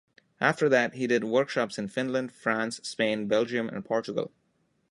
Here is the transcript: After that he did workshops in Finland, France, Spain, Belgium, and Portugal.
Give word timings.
After 0.39 0.67
that 0.67 0.95
he 0.95 1.05
did 1.05 1.25
workshops 1.25 1.77
in 1.77 1.87
Finland, 1.87 2.31
France, 2.31 2.79
Spain, 2.81 3.27
Belgium, 3.27 3.69
and 3.69 3.85
Portugal. 3.85 4.31